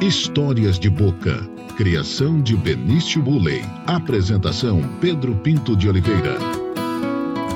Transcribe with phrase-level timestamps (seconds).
[0.00, 1.46] Histórias de Boca.
[1.76, 3.62] Criação de Benício Buley.
[3.86, 6.38] Apresentação Pedro Pinto de Oliveira.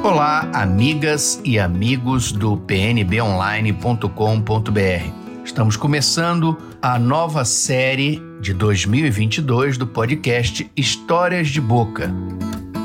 [0.02, 5.42] Olá, amigas e amigos do pnbonline.com.br.
[5.42, 12.12] Estamos começando a nova série de 2022 do podcast Histórias de Boca.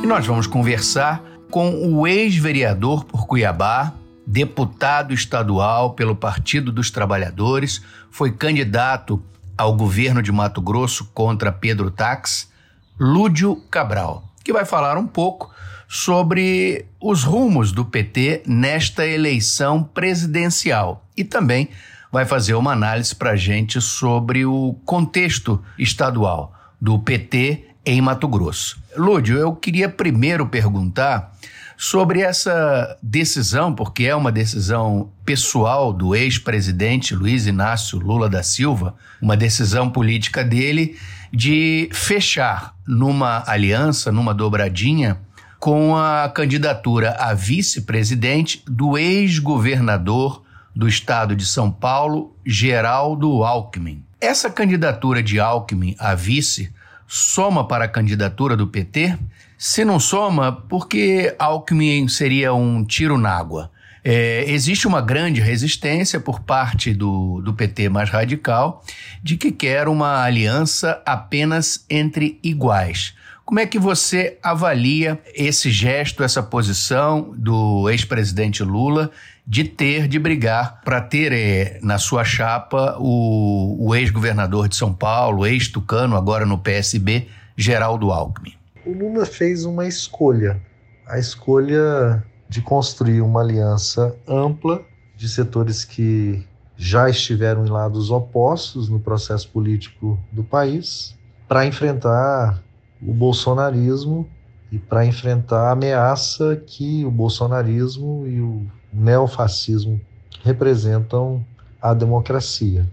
[0.01, 1.21] E nós vamos conversar
[1.51, 3.93] com o ex-vereador por Cuiabá,
[4.25, 9.21] deputado estadual pelo Partido dos Trabalhadores, foi candidato
[9.59, 12.50] ao governo de Mato Grosso contra Pedro Tax,
[12.97, 15.54] Lúdio Cabral, que vai falar um pouco
[15.86, 21.67] sobre os rumos do PT nesta eleição presidencial e também
[22.09, 28.29] vai fazer uma análise para a gente sobre o contexto estadual do PT em Mato
[28.29, 28.81] Grosso.
[28.95, 31.36] Lúdio, eu queria primeiro perguntar
[31.82, 38.95] sobre essa decisão, porque é uma decisão pessoal do ex-presidente Luiz Inácio Lula da Silva,
[39.22, 41.00] uma decisão política dele
[41.31, 45.22] de fechar numa aliança, numa dobradinha,
[45.58, 50.44] com a candidatura a vice-presidente do ex-governador
[50.75, 54.03] do estado de São Paulo, Geraldo Alckmin.
[54.20, 56.73] Essa candidatura de Alckmin a vice
[57.08, 59.18] soma para a candidatura do PT?
[59.62, 63.70] Se não soma, porque Alckmin seria um tiro na água.
[64.02, 68.82] É, existe uma grande resistência por parte do, do PT mais radical
[69.22, 73.14] de que quer uma aliança apenas entre iguais.
[73.44, 79.12] Como é que você avalia esse gesto, essa posição do ex-presidente Lula
[79.46, 84.94] de ter de brigar para ter é, na sua chapa o, o ex-governador de São
[84.94, 88.59] Paulo, ex-tucano, agora no PSB, Geraldo Alckmin?
[88.90, 90.59] O Lula fez uma escolha,
[91.06, 94.84] a escolha de construir uma aliança ampla
[95.16, 96.44] de setores que
[96.76, 101.16] já estiveram em lados opostos no processo político do país
[101.48, 102.64] para enfrentar
[103.02, 104.28] o bolsonarismo
[104.72, 110.02] e para enfrentar a ameaça que o bolsonarismo e o neofascismo
[110.44, 111.46] representam
[111.81, 112.90] à democracia.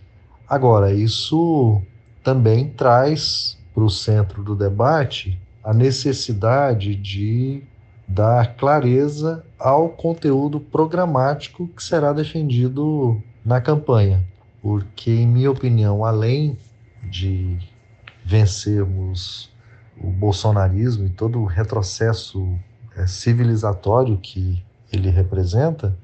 [0.49, 1.81] Agora, isso
[2.23, 7.61] também traz para o centro do debate a necessidade de
[8.07, 14.25] dar clareza ao conteúdo programático que será defendido na campanha.
[14.63, 16.57] Porque, em minha opinião, além
[17.03, 17.59] de
[18.25, 19.51] vencermos
[20.01, 22.57] o bolsonarismo e todo o retrocesso
[22.97, 24.63] é, civilizatório que
[24.93, 25.97] ele representa,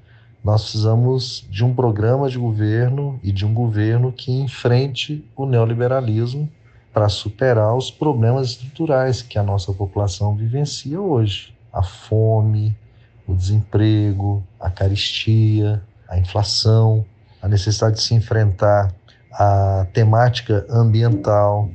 [0.42, 6.50] nós precisamos de um programa de governo e de um governo que enfrente o neoliberalismo
[6.92, 12.76] para superar os problemas estruturais que a nossa população vivencia hoje: a fome,
[13.26, 17.04] o desemprego, a caristia, a inflação,
[17.40, 18.94] a necessidade de se enfrentar
[19.32, 21.70] a temática ambiental.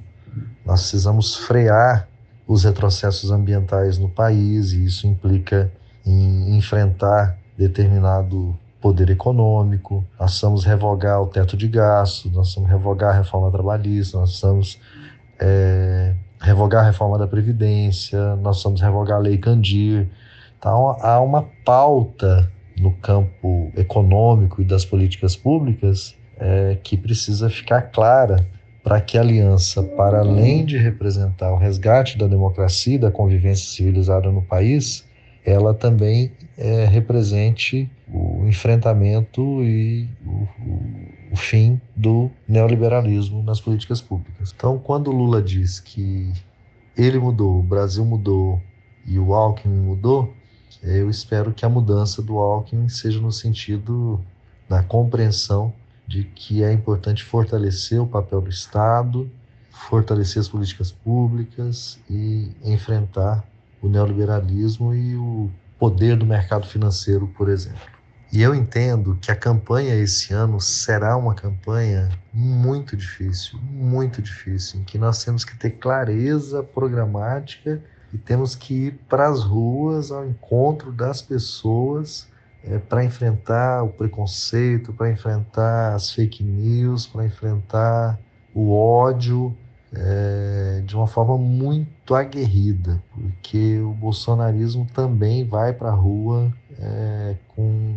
[0.65, 2.07] Nós precisamos frear
[2.47, 5.71] os retrocessos ambientais no país e isso implica
[6.05, 13.09] em enfrentar determinado poder econômico, nós precisamos revogar o teto de gastos, nós precisamos revogar
[13.09, 14.79] a reforma trabalhista, nós precisamos
[15.39, 20.07] é, revogar a reforma da Previdência, nós vamos revogar a Lei Candir.
[20.57, 27.81] Então, há uma pauta no campo econômico e das políticas públicas é, que precisa ficar
[27.83, 28.45] clara
[28.83, 33.69] para que a aliança, para além de representar o resgate da democracia e da convivência
[33.69, 35.05] civilizada no país,
[35.45, 40.47] ela também é, represente o enfrentamento e o,
[41.37, 44.53] fim do neoliberalismo nas políticas públicas.
[44.55, 46.33] Então, quando Lula diz que
[46.97, 48.61] ele mudou, o Brasil mudou
[49.05, 50.33] e o Alckmin mudou,
[50.83, 54.19] eu espero que a mudança do Alckmin seja no sentido
[54.67, 55.73] da compreensão
[56.05, 59.29] de que é importante fortalecer o papel do Estado,
[59.71, 63.43] fortalecer as políticas públicas e enfrentar
[63.81, 67.96] o neoliberalismo e o poder do mercado financeiro, por exemplo.
[68.31, 74.81] E eu entendo que a campanha esse ano será uma campanha muito difícil, muito difícil,
[74.81, 77.81] em que nós temos que ter clareza programática
[78.13, 82.27] e temos que ir para as ruas ao encontro das pessoas
[82.63, 88.19] é, para enfrentar o preconceito, para enfrentar as fake news, para enfrentar
[88.53, 89.55] o ódio,
[89.93, 97.35] é, de uma forma muito aguerrida, porque o bolsonarismo também vai para a rua é,
[97.55, 97.95] com,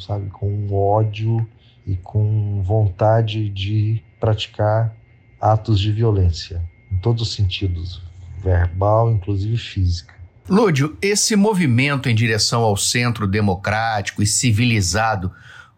[0.00, 1.46] sabe, com ódio
[1.86, 4.94] e com vontade de praticar
[5.40, 6.62] atos de violência,
[6.92, 8.02] em todos os sentidos,
[8.42, 10.14] verbal, inclusive física.
[10.48, 15.30] Lúdio, esse movimento em direção ao centro democrático e civilizado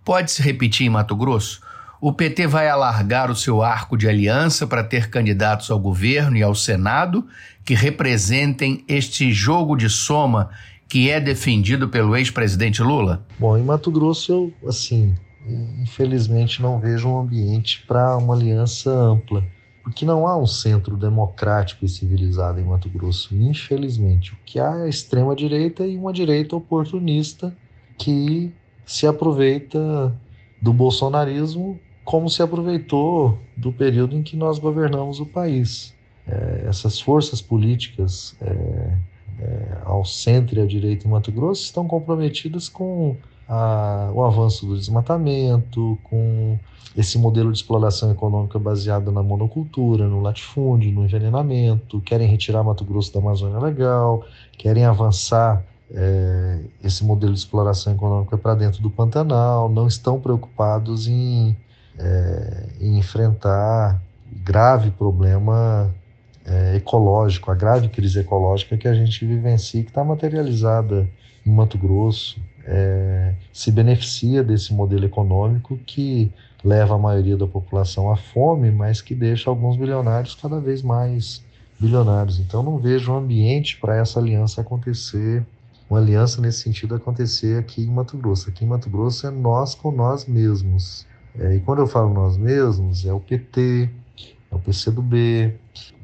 [0.04, 1.60] pode se repetir em Mato Grosso?
[2.00, 6.42] o PT vai alargar o seu arco de aliança para ter candidatos ao governo e
[6.42, 7.26] ao Senado
[7.62, 10.48] que representem este jogo de soma
[10.90, 13.24] que é defendido pelo ex-presidente Lula?
[13.38, 15.14] Bom, em Mato Grosso eu, assim,
[15.80, 19.44] infelizmente não vejo um ambiente para uma aliança ampla,
[19.84, 24.32] porque não há um centro democrático e civilizado em Mato Grosso, infelizmente.
[24.32, 27.56] O que há é a extrema direita e uma direita oportunista
[27.96, 28.52] que
[28.84, 30.12] se aproveita
[30.60, 35.94] do bolsonarismo como se aproveitou do período em que nós governamos o país.
[36.26, 38.96] É, essas forças políticas é,
[39.40, 43.16] é, ao centro e à direita em Mato Grosso estão comprometidas com
[43.48, 46.58] a, o avanço do desmatamento, com
[46.96, 52.84] esse modelo de exploração econômica baseado na monocultura, no latifúndio, no envenenamento, querem retirar Mato
[52.84, 54.24] Grosso da Amazônia Legal,
[54.58, 61.08] querem avançar é, esse modelo de exploração econômica para dentro do Pantanal, não estão preocupados
[61.08, 61.56] em,
[61.98, 64.00] é, em enfrentar
[64.44, 65.90] grave problema
[66.44, 71.08] é, ecológico, a grave crise ecológica que a gente vivencia, que está materializada
[71.46, 76.32] em Mato Grosso, é, se beneficia desse modelo econômico que
[76.64, 81.42] leva a maioria da população à fome, mas que deixa alguns bilionários cada vez mais
[81.78, 82.38] bilionários.
[82.38, 85.44] Então não vejo um ambiente para essa aliança acontecer
[85.90, 88.48] uma aliança nesse sentido acontecer aqui em Mato Grosso.
[88.48, 91.04] Aqui em Mato Grosso é nós com nós mesmos.
[91.36, 93.90] É, e quando eu falo nós mesmos, é o PT,
[94.50, 95.54] é o PCdoB,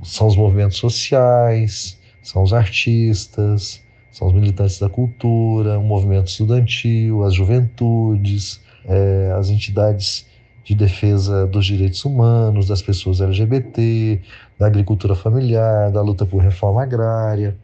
[0.03, 7.23] são os movimentos sociais, são os artistas, são os militantes da cultura, o movimento estudantil,
[7.25, 10.27] as juventudes, é, as entidades
[10.65, 14.21] de defesa dos direitos humanos, das pessoas LGBT,
[14.59, 17.57] da agricultura familiar, da luta por reforma agrária.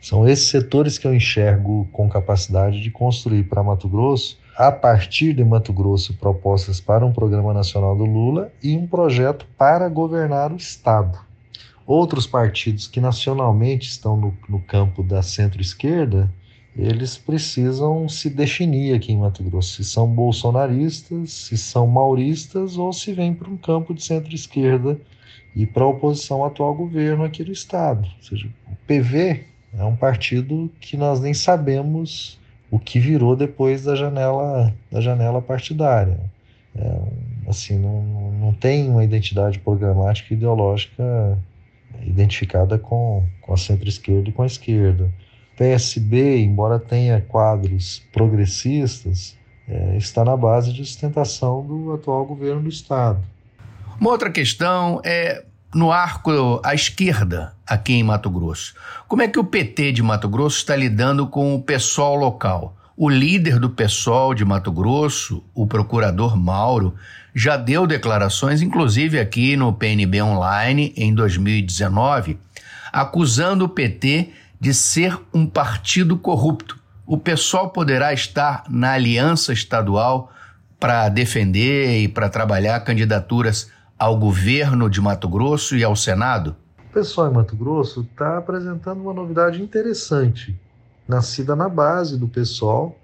[0.00, 5.32] São esses setores que eu enxergo com capacidade de construir para Mato Grosso, a partir
[5.32, 10.52] de Mato Grosso, propostas para um programa nacional do Lula e um projeto para governar
[10.52, 11.18] o Estado.
[11.86, 16.30] Outros partidos que nacionalmente estão no, no campo da centro-esquerda,
[16.76, 22.92] eles precisam se definir aqui em Mato Grosso, se são bolsonaristas, se são mauristas ou
[22.92, 25.00] se vêm para um campo de centro-esquerda
[25.56, 28.06] e para a oposição ao atual governo aqui do Estado.
[28.18, 29.42] Ou seja, o PV
[29.72, 32.38] é um partido que nós nem sabemos
[32.70, 36.18] o que virou depois da janela, da janela partidária.
[36.74, 37.00] É,
[37.48, 41.38] assim, não, não tem uma identidade programática e ideológica
[42.02, 45.12] identificada com, com a centro-esquerda e com a esquerda.
[45.56, 49.36] PSB, embora tenha quadros progressistas,
[49.68, 53.20] é, está na base de sustentação do atual governo do Estado.
[54.00, 55.44] Uma outra questão é
[55.74, 58.74] no arco à esquerda aqui em Mato Grosso.
[59.06, 62.76] Como é que o PT de Mato Grosso está lidando com o pessoal local?
[62.96, 66.94] O líder do PSOL de Mato Grosso, o procurador Mauro,
[67.34, 72.38] já deu declarações, inclusive aqui no PNB Online em 2019,
[72.92, 74.30] acusando o PT
[74.60, 76.78] de ser um partido corrupto.
[77.06, 80.30] O PSOL poderá estar na aliança estadual
[80.78, 83.70] para defender e para trabalhar candidaturas
[84.00, 86.56] ao governo de Mato Grosso e ao Senado?
[86.88, 90.58] O pessoal em Mato Grosso está apresentando uma novidade interessante,
[91.06, 92.96] nascida na base do pessoal,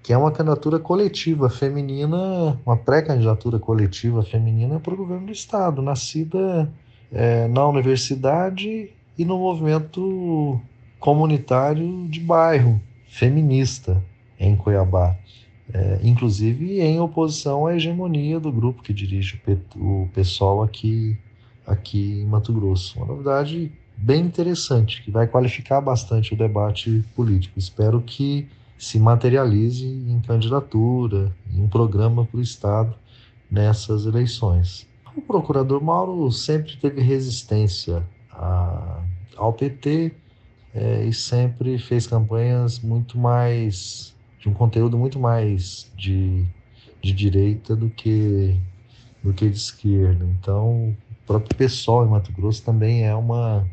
[0.00, 5.82] que é uma candidatura coletiva feminina, uma pré-candidatura coletiva feminina para o governo do Estado,
[5.82, 6.70] nascida
[7.10, 10.60] é, na universidade e no movimento
[11.00, 14.00] comunitário de bairro feminista
[14.38, 15.16] em Cuiabá
[15.72, 19.40] é, inclusive em oposição à hegemonia do grupo que dirige
[19.76, 21.16] o, pessoal aqui,
[21.66, 22.98] aqui em Mato Grosso.
[22.98, 27.58] Uma novidade bem interessante, que vai qualificar bastante o debate político.
[27.58, 32.94] Espero que se materialize em candidatura, em um programa para o Estado
[33.50, 34.86] nessas eleições.
[35.16, 39.00] O procurador Mauro sempre teve resistência a,
[39.36, 40.12] ao PT
[40.74, 44.13] é, e sempre fez campanhas muito mais
[44.44, 46.44] de um conteúdo muito mais de,
[47.00, 48.60] de direita do que,
[49.22, 50.22] do que de esquerda.
[50.38, 53.66] Então, o próprio pessoal em Mato Grosso também é uma,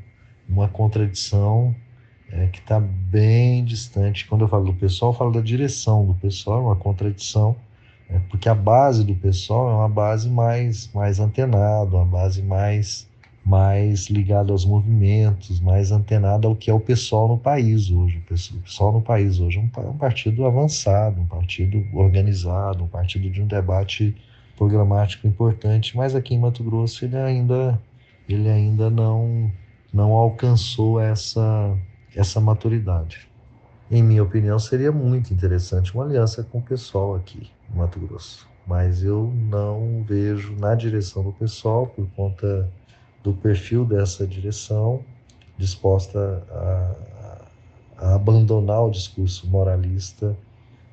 [0.48, 1.76] uma contradição
[2.32, 4.26] é, que está bem distante.
[4.26, 7.54] Quando eu falo do pessoal, eu falo da direção do pessoal, é uma contradição,
[8.10, 13.11] é, porque a base do pessoal é uma base mais, mais antenada, uma base mais
[13.44, 18.20] mais ligado aos movimentos, mais antenado ao que é o pessoal no país hoje.
[18.20, 23.42] O pessoal no país hoje é um, partido avançado, um partido organizado, um partido de
[23.42, 24.16] um debate
[24.56, 27.82] programático importante, mas aqui em Mato Grosso ele ainda,
[28.30, 29.52] ele ainda não,
[29.92, 31.76] não alcançou essa,
[32.16, 33.28] essa maturidade.
[33.90, 38.48] Em minha opinião, seria muito interessante uma aliança com o pessoal aqui em Mato Grosso.
[38.68, 42.70] mas eu não vejo na direção do pessoal, por conta
[43.24, 45.04] do perfil dessa direção,
[45.58, 46.96] disposta a,
[47.98, 50.36] a abandonar o discurso moralista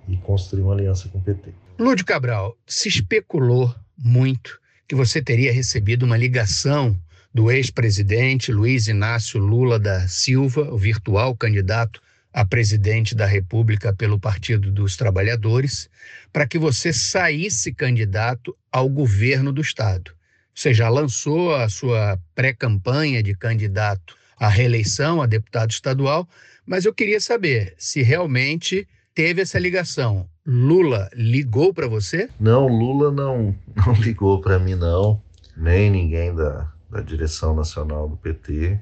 [0.06, 1.52] e construir uma aliança com o PT.
[1.78, 6.96] Lúdio Cabral, se especulou muito que você teria recebido uma ligação
[7.32, 12.00] do ex-presidente Luiz Inácio Lula da Silva, o virtual candidato
[12.32, 15.88] a presidente da República pelo Partido dos Trabalhadores,
[16.32, 20.12] para que você saísse candidato ao governo do Estado.
[20.58, 26.28] Você já lançou a sua pré-campanha de candidato à reeleição a deputado estadual,
[26.66, 28.84] mas eu queria saber se realmente
[29.14, 30.28] teve essa ligação.
[30.44, 32.28] Lula ligou para você?
[32.40, 33.54] Não, Lula não,
[33.86, 35.22] não ligou para mim, não,
[35.56, 38.80] nem ninguém da, da direção nacional do PT.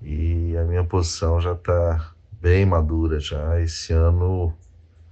[0.00, 3.60] E a minha posição já está bem madura já.
[3.60, 4.54] Esse ano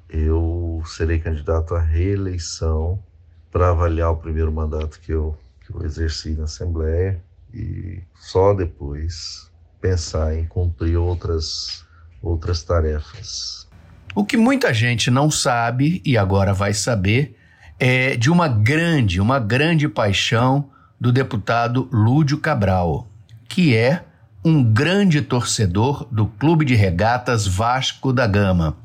[0.09, 3.03] eu serei candidato à reeleição
[3.51, 5.37] para avaliar o primeiro mandato que eu,
[5.75, 9.51] eu exerci na Assembleia e só depois
[9.81, 11.85] pensar em cumprir outras,
[12.23, 13.69] outras tarefas.
[14.15, 17.37] O que muita gente não sabe e agora vai saber
[17.79, 23.09] é de uma grande, uma grande paixão do deputado Lúdio Cabral,
[23.49, 24.05] que é
[24.45, 28.77] um grande torcedor do Clube de Regatas Vasco da Gama.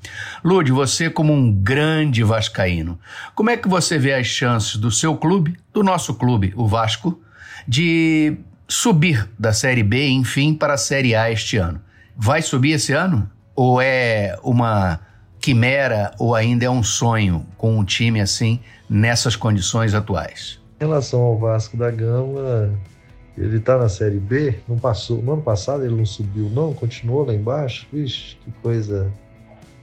[0.41, 2.97] Lude, você como um grande vascaíno,
[3.35, 7.19] como é que você vê as chances do seu clube, do nosso clube, o Vasco,
[7.67, 8.37] de
[8.69, 11.81] subir da Série B, enfim, para a Série A este ano?
[12.15, 13.29] Vai subir esse ano?
[13.53, 15.01] Ou é uma
[15.41, 20.57] quimera ou ainda é um sonho com um time assim nessas condições atuais?
[20.79, 22.71] Em relação ao Vasco da Gama,
[23.37, 27.25] ele está na Série B, não passou, no ano passado ele não subiu, não, continuou
[27.25, 27.87] lá embaixo.
[27.91, 29.11] Vixe, que coisa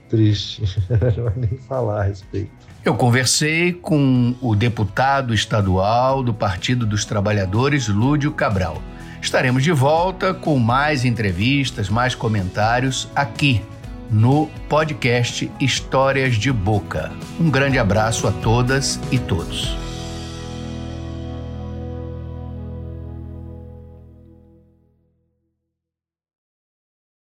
[0.09, 0.61] triste.
[1.17, 2.51] não vai nem falar a respeito.
[2.85, 8.81] Eu conversei com o deputado estadual do Partido dos Trabalhadores, Lúdio Cabral.
[9.21, 13.61] Estaremos de volta com mais entrevistas, mais comentários aqui
[14.09, 17.11] no podcast Histórias de Boca.
[17.39, 19.86] Um grande abraço a todas e todos.